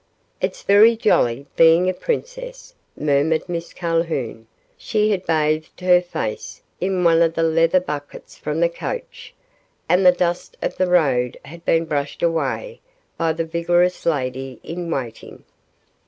[0.41, 4.47] "It's very jolly being a princess," murmured Miss Calhoun.
[4.75, 9.35] She had bathed her face in one of the leather buckets from the coach,
[9.87, 12.81] and the dust of the road had been brushed away
[13.15, 15.43] by the vigorous lady in waiting.